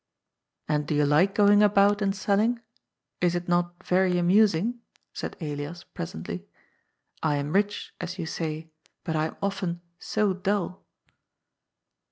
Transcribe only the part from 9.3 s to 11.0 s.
often so dull."